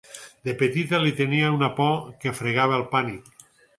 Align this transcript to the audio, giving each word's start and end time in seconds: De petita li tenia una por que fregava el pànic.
De 0.47 0.53
petita 0.61 1.01
li 1.03 1.13
tenia 1.19 1.51
una 1.57 1.69
por 1.81 1.99
que 2.25 2.33
fregava 2.41 2.81
el 2.83 2.87
pànic. 2.95 3.35